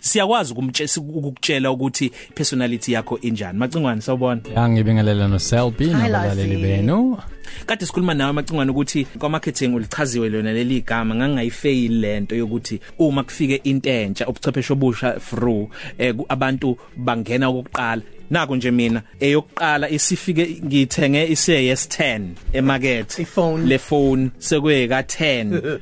siyakwazi 0.00 0.52
ukumtshela 0.52 0.90
ukukutshela 0.96 1.70
ukuthi 1.70 2.12
personality 2.34 2.92
yakho 2.92 3.18
injani. 3.18 3.58
Macingwane 3.58 4.00
sawubona. 4.00 4.40
Angibingelela 4.56 5.28
no 5.28 5.38
Selby 5.38 5.86
nabalaleli 5.86 6.56
benu. 6.56 7.18
Kade 7.66 7.86
sikhuluma 7.86 8.14
nawe 8.14 8.32
macingwane 8.32 8.70
ukuthi 8.70 9.04
kwa 9.04 9.28
marketing 9.28 9.74
ulichaziwe 9.74 10.28
lona 10.28 10.52
leli 10.52 10.76
igama 10.76 11.14
ngangayifeyili 11.14 12.00
lento 12.00 12.36
yokuthi 12.36 12.80
uma 12.98 13.24
kufike 13.24 13.60
into 13.64 13.90
entsha 13.90 14.28
ubuchwepheshe 14.28 14.72
obusha 14.72 15.12
through 15.12 15.68
eh, 15.98 16.14
abantu 16.28 16.78
bangena 16.96 17.48
okokuqala 17.48 18.02
nako 18.32 18.56
nje 18.56 18.70
mina 18.70 19.02
eyokuqala 19.20 19.90
isifike 19.90 20.60
ngithenge 20.64 21.26
ise 21.26 21.72
yes10 21.74 22.20
emarket 22.52 23.18
Iphone. 23.18 23.66
le 23.66 23.78
phone 23.78 24.30
sekwe 24.38 24.88
ka 24.88 25.00
10 25.00 25.78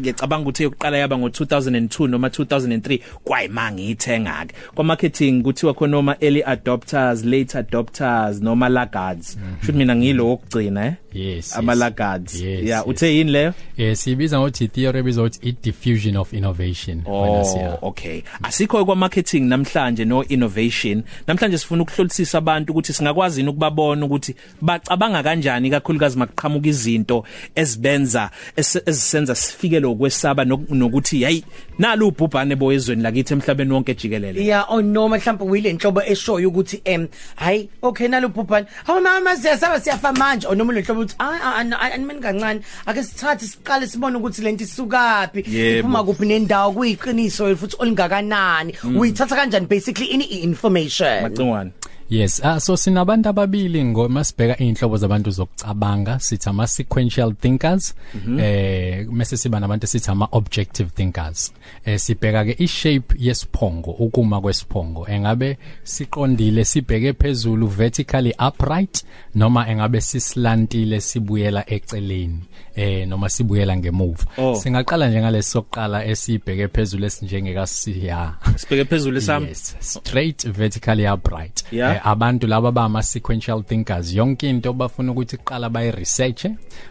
ngicabanga 0.00 0.42
ukuthi 0.42 0.62
eyokuqala 0.62 0.98
yaba 0.98 1.18
ngo 1.18 1.28
2002 1.28 2.08
noma 2.08 2.28
2003 2.28 3.00
kwayima 3.24 3.72
ngiyithenga 3.72 4.44
ke 4.46 4.54
kwa 4.74 4.84
marketing 4.84 5.42
kuthiwa 5.42 5.74
khona 5.74 5.90
noma 5.90 6.16
early 6.20 6.42
adopters 6.42 7.24
late 7.24 7.58
adopters 7.58 8.40
noma 8.42 8.68
laggards. 8.68 9.38
Should 9.62 9.76
mina 9.76 9.96
ngilo 9.96 10.32
okugcina 10.32 10.86
eh? 10.86 10.92
Yes, 11.14 11.56
ama 11.56 11.72
yes. 11.72 11.80
laggards 11.80 12.34
Yes, 12.34 12.42
yeah 12.64 12.78
yes. 12.80 12.86
uthe 12.86 13.14
yini 13.16 13.30
leyo? 13.30 13.52
Eh 13.76 13.96
sibiza 13.96 14.38
ngokuthi 14.38 14.68
theory 14.68 14.98
ebizothi 14.98 15.38
i 15.48 15.52
diffusion 15.62 16.16
of 16.16 16.32
innovation 16.32 17.02
wena 17.06 17.44
siya. 17.44 17.78
Oh 17.82 17.88
okay. 17.88 18.22
Asikho 18.42 18.84
kwa 18.84 18.96
marketing 18.96 19.40
namhlanje 19.40 20.04
no 20.04 20.24
innovation 20.24 21.02
namhlanje 21.26 21.58
sifuna 21.58 21.82
ukuhlolisisa 21.82 22.38
abantu 22.38 22.72
ukuthi 22.72 22.92
singakwazi 22.92 23.40
yini 23.40 23.50
ukubabona 23.50 24.06
ukuthi 24.06 24.34
bacabanga 24.60 25.22
kanjani 25.22 25.70
kakhulukazi 25.70 26.18
makuqhamuka 26.18 26.68
izinto 26.68 27.24
ezibenza 27.54 28.30
esi- 28.56 28.82
ezisenza 28.86 29.34
sifike 29.34 29.80
lokwesaba 29.80 30.44
nok- 30.44 30.74
nokuthi 30.74 31.22
hayi 31.24 31.44
nalo 31.78 32.08
ubhubhane 32.08 32.56
boyezweni 32.56 33.02
lakithi 33.02 33.32
emhlabeni 33.34 33.72
wonke 33.72 33.94
jikelele. 33.94 34.44
Yeah 34.46 34.66
oh 34.72 34.82
noma 34.82 35.16
mhlawumbe 35.18 35.44
uyile 35.44 35.72
nhlobo 35.72 36.02
eshoyo 36.02 36.48
ukuthi 36.48 36.80
em 36.84 37.08
hayi 37.36 37.68
okay 37.82 38.08
nalo 38.08 38.28
bhubhane 38.28 38.66
hawu 38.84 39.00
mama 39.00 39.36
siyasaba 39.36 39.80
siyafa 39.80 40.12
manje. 40.12 40.46
Oh 40.46 40.54
noma 40.54 40.72
le 40.72 40.82
nhlobo 41.04 41.54
uthi 41.54 41.74
animeni 41.92 42.20
kancane. 42.20 42.60
Ake 42.86 43.02
sithathe 43.02 43.46
siqale 43.46 43.86
sibone 43.86 44.16
ukuthi 44.18 44.42
lento 44.42 44.64
isukaphi. 44.64 45.40
Iphuma 45.40 46.04
kuphi 46.04 46.26
nendawo 46.26 46.72
kuyiqiniso 46.72 47.56
futhi 47.56 47.76
olingakanani. 47.78 48.74
Uyithatha 48.96 49.36
kanjani 49.36 49.66
basically 49.66 50.06
ini 50.06 50.24
information 50.24 51.22
macingwane 51.22 51.70
Yes, 52.14 52.40
ah 52.44 52.60
so 52.60 52.76
sinabantu 52.76 53.28
ababili 53.28 53.84
ngoma 53.84 54.24
sibheka 54.24 54.56
inhlobo 54.62 54.96
zabantu 54.96 55.30
zokucabanga 55.30 56.20
sithi 56.20 56.48
ama 56.48 56.66
sequential 56.66 57.34
thinkers 57.34 57.94
eh 58.40 59.06
mase 59.10 59.36
siba 59.36 59.60
nabantu 59.60 59.86
sithi 59.86 60.10
ama 60.10 60.28
objective 60.32 60.90
thinkers 60.94 61.52
eh 61.84 61.98
sibheka 61.98 62.44
ke 62.44 62.56
i 62.58 62.66
shape 62.68 63.14
yesiphongo 63.18 63.90
ukuma 63.90 64.40
kwesiphongo 64.40 65.06
engabe 65.08 65.58
siqondile 65.82 66.64
sibheke 66.64 67.12
phezulu 67.12 67.66
vertically 67.66 68.34
upright 68.48 69.04
noma 69.34 69.68
engabe 69.68 70.00
sislantile 70.00 71.00
sibuyela 71.00 71.64
eceleni 71.70 72.40
eh 72.76 73.08
noma 73.08 73.28
sibuyela 73.28 73.76
ngemuva 73.76 74.24
Oh. 74.38 74.54
singaqala 74.54 75.08
njengalesi 75.08 75.50
sokuqala 75.50 76.04
esibheke 76.04 76.68
phezulu 76.68 77.04
esinjengeka 77.06 77.66
siya 77.66 78.34
sibheke 78.56 78.84
phezulu 78.84 79.20
sami 79.28 79.46
Yes, 79.46 79.76
straight 79.80 80.42
vertically 80.48 81.06
upright. 81.06 81.62
Yeah. 81.72 81.96
Eh, 81.96 82.03
abantu 82.06 82.46
laba 82.46 82.72
bama 82.72 83.02
sequential 83.02 83.62
thinkers 83.64 84.14
yonke 84.14 84.48
into 84.50 84.72
bafuna 84.72 85.12
ukuthi 85.12 85.36
iqala 85.36 85.68
bayi 85.70 85.90
research, 85.90 86.46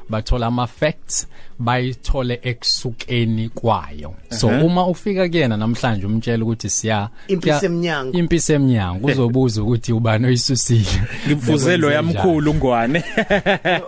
bathola 0.09 0.47
ama 0.47 0.67
facts, 0.67 1.27
bayithole 1.59 2.39
ekusukeni 2.43 3.49
kwayo. 3.49 4.15
So 4.29 4.47
uma 4.47 4.87
ufika 4.87 5.29
kuyena 5.29 5.57
namhlanje 5.57 6.05
umtshela 6.05 6.43
ukuthi 6.43 6.69
siya 6.69 7.09
Impisi 7.27 7.49
kuya- 7.51 7.65
emnyango. 7.65 8.17
Impisi 8.17 8.53
emnyango 8.53 9.07
uzobuza 9.07 9.63
ukuthi 9.63 9.93
ubani 9.93 10.27
oyisusile. 10.27 11.01
ngifuze 11.27 11.77
lo 11.77 11.91
yamkhulu 11.91 12.51
ungwane 12.51 13.03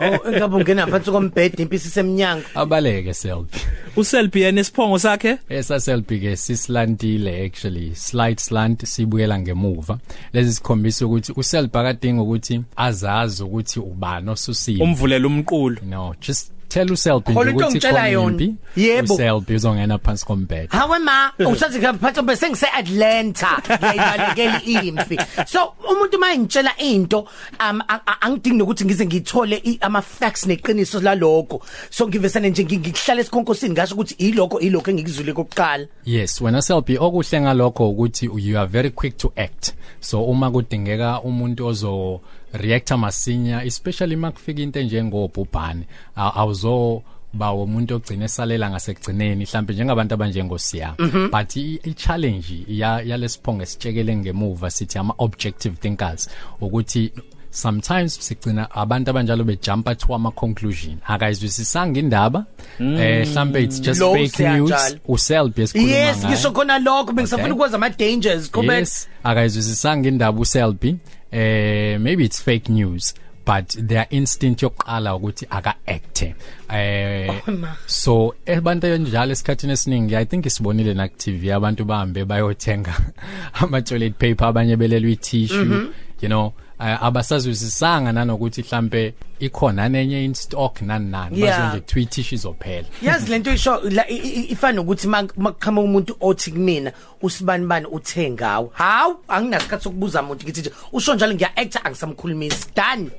oh 0.02 0.32
ngabe 0.32 0.55
ungena 0.55 0.88
phansi 0.88 1.11
kombhede 1.11 1.64
impisi 1.64 1.89
semnyango 1.89 2.44
Abaleke 2.55 3.14
selfie. 3.14 3.61
Uselby 3.98 4.42
yena 4.42 4.61
isiphongo 4.61 5.00
sakhe? 5.00 5.38
Esa 5.50 5.80
selfie 5.80 6.20
ke 6.20 6.36
sislantile 6.38 7.45
actually. 7.45 7.95
Slight 7.95 8.39
slant 8.39 8.86
sibuyela 8.86 9.39
ngemuva. 9.39 10.00
Lezi 10.33 10.54
sikhombisa 10.54 11.06
ukuthi 11.06 11.33
uselfie 11.36 11.80
akadinga 11.80 12.22
ukuthi 12.22 12.61
azazi 12.76 13.44
ukuthi 13.44 13.80
ubani 13.80 14.30
osusile 14.30 14.84
umvulela 14.84 15.28
umqulu. 15.28 15.78
No 15.89 16.16
just 16.22 16.55
Khona 16.83 17.52
into 17.52 17.58
ukuthi 17.58 17.63
ongitshela 17.63 18.08
yona. 18.08 18.53
Yebo. 18.75 19.13
uselfie 19.13 19.55
uzongena 19.55 19.97
phansi 19.97 20.25
kombhede 20.25 20.67
Hawe 20.69 20.99
ma 20.99 21.31
usathi 21.39 21.80
ngaphatha 21.80 22.21
bese 22.21 22.49
ngise 22.49 22.67
Atlanta 22.73 23.61
ngiyayibalekela 23.69 24.61
imfi 24.63 25.17
so 25.47 25.73
umuntu 25.91 26.19
mayingitshela 26.19 26.77
into 26.77 27.27
um 27.59 27.81
angidingi 28.21 28.58
nokuthi 28.58 28.86
ngize 28.86 29.05
ngithole 29.05 29.61
ama 29.81 30.02
facts 30.02 30.45
neqiniso 30.45 30.99
laloko 31.02 31.61
so 31.89 32.08
ngivesane 32.08 32.49
nje 32.49 32.63
ngi- 32.63 32.80
ngihlala 32.80 33.21
esikhonkosini 33.21 33.73
ngasho 33.73 33.95
ukuthi 33.95 34.15
iloko 34.17 34.59
iloko 34.59 34.92
engikuzwile 34.92 35.33
kokuqala 35.33 35.87
yes 36.05 36.42
wena 36.42 36.61
selfie 36.61 36.99
okuhle 36.99 37.42
ngalokho 37.42 37.89
ukuthi 37.89 38.30
you 38.37 38.57
are 38.59 38.67
very 38.67 38.89
quick 38.89 39.17
to 39.17 39.31
act. 39.36 39.73
So 39.99 40.23
uma 40.23 40.52
kudingeka 40.52 41.21
umuntu 41.21 41.65
ozo 41.67 42.21
reacta 42.58 42.98
masinya 42.98 43.64
especially 43.64 44.16
makufika 44.16 44.61
into 44.61 44.80
enjengobhubhane 44.80 45.86
aw- 46.17 46.33
awuzo 46.42 47.04
ba 47.33 47.52
umuntu 47.54 47.95
ogcina 47.95 48.26
esalela 48.26 48.70
ngasekugcineni 48.70 49.43
mhlawumbe 49.45 49.73
njengabantu 49.73 50.14
abanjengosiya. 50.14 50.95
But 51.32 51.55
i 51.58 51.80
i- 51.83 51.93
challenge 51.93 52.64
ya 52.67 53.02
yalesiphongo 53.02 53.64
esitshekele 53.64 54.16
ngemuva 54.16 54.70
sithi 54.71 54.98
ama 54.98 55.14
objective 55.17 55.76
thinkers 55.82 56.30
ukuthi 56.61 57.11
sometimes 57.55 58.17
sigcina 58.20 58.71
abantu 58.71 59.10
abanjalo 59.10 59.43
bejumpa 59.43 59.95
to 59.95 60.16
ama 60.16 60.32
conclusion 60.32 60.98
akayizwisisanga 61.08 61.99
indaba. 61.99 62.45
Eh 62.80 63.27
mhlambe 63.27 63.64
it's 63.64 63.80
just 63.82 64.02
Lo 64.02 64.14
fake 64.14 64.39
news. 64.39 64.70
Siyanjalo. 64.70 64.99
uself 65.08 65.58
esikhuluma 65.60 65.92
yes 65.95 66.17
ngayo. 66.17 66.30
ngisho 66.30 66.52
khona 66.52 66.80
lokho 66.80 67.14
bengisafuna 67.14 67.45
Okay. 67.45 67.54
ukwazi 67.55 67.76
ama 67.76 67.89
dangers 67.89 68.52
kube 68.52 68.73
yes 68.73 69.08
akayizwisisanga 69.23 70.08
indaba 70.10 70.39
uselby 70.39 70.95
eh 71.32 71.99
maybe 71.99 72.26
it's 72.26 72.42
fake 72.43 72.70
news 72.71 73.14
but 73.45 73.87
their 73.87 74.08
instinct 74.10 74.61
yokuqala 74.64 75.16
ukuthi 75.16 75.48
aka 75.49 75.76
act 75.87 76.22
eh 76.22 76.36
Oh, 77.48 77.52
ma. 77.52 77.76
so 77.86 78.36
abantu 78.58 78.87
enjalo 78.87 79.32
esikhathini 79.32 79.73
esiningi 79.73 80.16
i 80.16 80.26
think 80.26 80.45
isibonile 80.45 80.93
na 80.93 81.08
TV 81.08 81.52
abantu 81.54 81.86
bahambe 81.86 82.26
bayothenga 82.26 82.93
ama 83.61 83.82
toilet 83.82 84.14
paper 84.14 84.48
abanye 84.48 84.76
belelwe 84.77 85.11
i 85.11 85.16
tissue 85.16 85.92
you 86.22 86.27
know. 86.30 86.45
uh, 86.48 86.54
abasazwisisanga 86.80 88.11
nanokuthi 88.11 88.61
mhlambe 88.61 89.13
ikhona 89.40 89.90
nenye 89.90 90.26
in 90.26 90.34
stock 90.34 90.82
nani? 90.82 91.06
Nani 91.12 91.40
Yeah. 91.42 91.60
bazo 91.60 91.70
nje 91.78 91.86
tweet 91.86 92.10
tissue 92.10 92.36
izophela. 92.36 92.88
Yazi 93.02 93.30
lento 93.32 93.54
isho 93.54 93.80
la- 93.82 94.10
i- 94.10 94.16
i- 94.18 94.52
ifana 94.52 94.82
ukuthi 94.82 95.08
makuqhama 95.08 95.82
umuntu 95.82 96.18
othi 96.22 96.52
kumina 96.52 96.92
usibani 97.22 97.66
bani 97.66 97.86
uthengawo 97.86 98.72
hawu 98.73 99.16
anginasikhathi 99.28 99.84
sokubuza 99.84 100.22
umuntu 100.23 100.44
ngithi 100.46 100.60
nje 100.62 100.72
usho 100.94 101.16
njalo 101.16 101.34
ngiya 101.34 101.58
actor 101.58 101.82
angisamkhulumisi. 101.86 102.66
Done 102.76 103.10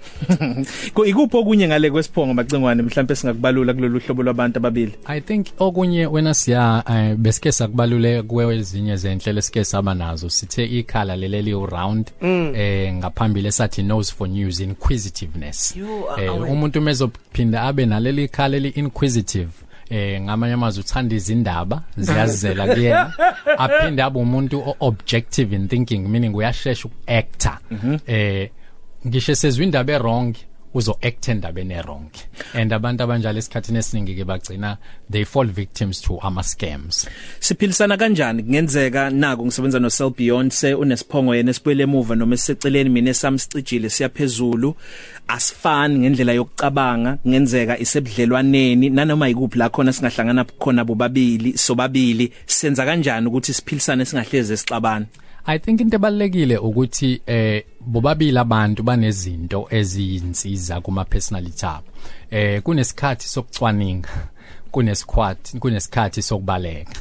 Ko- 0.94 1.06
ikuphi 1.06 1.36
okunye 1.36 1.68
ngale 1.68 1.90
kwesiphongo 1.90 2.34
macingwane 2.34 2.82
mhlawumbe 2.82 3.16
singakubalula 3.16 3.74
kulolu 3.74 4.00
hlobo 4.00 4.22
lwabantu 4.22 4.58
ababili? 4.58 4.92
I 5.06 5.20
think 5.20 5.46
okunye 5.58 6.06
wena 6.06 6.34
siya 6.34 6.82
uh, 6.86 7.14
besike 7.18 7.52
sakubalule 7.52 8.22
kwezinye 8.22 8.96
zenhlelo 8.96 9.38
esike 9.38 9.64
saba 9.64 9.94
nazo. 9.94 10.30
Sithe 10.30 10.64
ikhala 10.64 11.16
leleli 11.16 11.52
round 11.52 12.10
eh 12.22 12.94
ngaphambili 12.94 13.48
esathi 13.48 13.82
nose 13.82 14.14
for 14.14 14.28
news 14.28 14.60
inquisitiveness. 14.60 15.76
You 15.76 15.86
are 15.86 15.94
eh 15.96 15.96
aware. 15.96 16.05
Umuntu 16.52 16.80
mezophinda 16.80 17.62
abe 17.62 17.86
naleli 17.86 18.24
ikhala 18.24 18.56
eli 18.56 18.68
inquisitive 18.68 19.50
eh 19.90 20.20
ngamanye 20.20 20.54
amazwi 20.54 20.80
uthanda 20.80 21.14
izindaba 21.14 21.82
ziyazizela 21.96 22.66
kuyena. 22.74 23.12
Aphinde 23.58 24.02
abe 24.02 24.18
umuntu 24.18 24.58
o- 24.60 24.76
objective 24.80 25.56
in 25.56 25.68
thinking 25.68 26.08
meaning 26.08 26.34
uyashesha 26.36 26.88
ukuactor. 26.88 27.58
Eh 28.06 28.50
ngisho 29.06 29.34
sezwe 29.34 29.64
indaba 29.64 29.92
errong 29.92 30.34
uzo 30.76 30.98
act 31.02 31.28
endabeni 31.28 31.74
errong 31.74 32.10
and 32.54 32.72
abantu 32.72 33.02
abanjalo 33.02 33.38
esikhathini 33.38 33.78
esiningi 33.78 34.14
ke 34.14 34.24
bagcina 34.24 34.76
they 35.10 35.24
fall 35.24 35.46
victims 35.46 36.00
to 36.00 36.18
ama 36.22 36.42
scams 36.42 37.08
siphilisana 37.40 37.96
kanjani? 37.96 38.42
Kungenzeka 38.42 39.10
nako 39.10 39.44
ngisebenza 39.44 39.78
no 39.80 39.88
Cell 39.90 40.10
Beyond 40.10 40.52
se 40.52 40.74
unesiphongo 40.74 41.34
yena 41.34 41.50
esibuyele 41.50 41.82
emuva 41.82 42.14
noma 42.14 42.34
esiseceleni 42.34 42.90
mina 42.90 43.10
esamsicijile 43.10 43.90
siyaphezulu 43.90 44.76
asifani 45.28 45.98
ngendlela 45.98 46.32
yokucabanga 46.32 47.16
kungenzeka 47.16 47.78
isebudlelwaneni 47.78 48.90
nanoma 48.90 49.28
yikuphi 49.28 49.58
la 49.58 49.68
khona 49.68 49.92
singahlangana 49.92 50.44
khona 50.44 50.84
bobabili 50.84 51.58
sobabili. 51.58 52.32
Senza 52.46 52.84
kanjani 52.84 53.26
ukuthi 53.26 53.54
siphilisane 53.54 54.04
singahleze 54.04 54.54
esixabana 54.54 55.06
I 55.48 55.58
think 55.58 55.80
into 55.80 55.96
ebalekile 55.96 56.58
ukuthi 56.58 57.20
eh 57.26 57.64
bobabili 57.86 58.38
abantu 58.38 58.82
banezinto 58.82 59.66
eziyinsiza 59.70 60.80
kuma 60.80 61.04
personality 61.04 61.66
abo 61.66 61.86
eh 62.30 62.62
kunesikhathi 62.62 63.28
sokucwaninga 63.28 64.08
kunesikhathi 64.70 65.58
kunesikhathi 65.58 66.22
sokubaleka. 66.22 67.00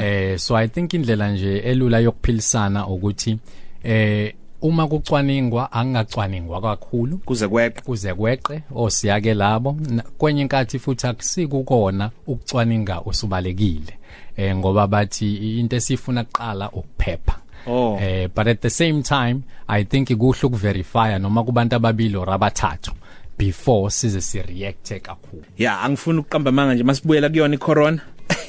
Eh 0.00 0.38
so 0.38 0.56
i 0.56 0.68
think 0.68 0.94
indlela 0.94 1.32
nje 1.32 1.58
elula 1.58 1.98
yokuphilisana 1.98 2.86
ukuthi 2.86 3.38
eh 3.84 4.34
uma 4.62 4.88
kucwaningwa 4.88 5.72
angacwaningwa 5.72 6.60
kakhulu. 6.60 7.18
Kuze 7.18 7.48
kweqe. 7.48 7.80
Kuze 7.80 8.14
kweqe 8.14 8.62
osiyake 8.74 9.34
labo. 9.34 9.76
Kwenye 10.18 10.42
inkathi 10.42 10.78
futhi 10.78 11.06
akusikukona 11.06 12.10
ukucwaninga 12.26 13.02
usubalekile 13.02 13.98
eh 14.36 14.56
ngoba 14.56 14.86
bathi 14.86 15.58
into 15.60 15.76
esifuna 15.76 16.24
kuqala 16.24 16.70
ukuphepha. 16.70 17.41
Oh. 17.66 17.98
eh 18.00 18.28
but 18.34 18.46
at 18.46 18.60
the 18.60 18.70
same 18.70 19.02
time 19.02 19.42
i 19.68 19.84
think 19.84 20.08
kuhle 20.08 20.46
ukuverify 20.46 21.18
noma 21.18 21.44
kubantu 21.44 21.76
ababili 21.76 22.16
or 22.16 22.30
abathathu 22.30 22.92
before 23.38 23.90
size 23.90 24.20
si 24.20 24.42
react 24.42 25.02
kakhulu. 25.02 25.42
Ya 25.58 25.80
angifuni 25.80 26.18
ukuqamba 26.18 26.52
manga 26.52 26.74
nje. 26.74 26.84
Masibuyela 26.84 27.28
kuyona 27.28 27.54
icorona? 27.54 28.00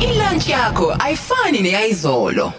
Ilunch 0.00 0.48
yakho 0.48 0.96
ayifani 0.98 1.62
neyizolo. 1.62 2.52